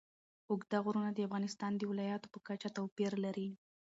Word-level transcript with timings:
اوږده 0.49 0.77
غرونه 0.85 1.09
د 1.13 1.19
افغانستان 1.27 1.71
د 1.77 1.81
ولایاتو 1.91 2.31
په 2.33 2.39
کچه 2.47 2.69
توپیر 2.77 3.11
لري. 3.25 3.49